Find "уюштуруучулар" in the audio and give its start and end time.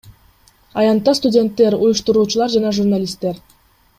1.87-2.53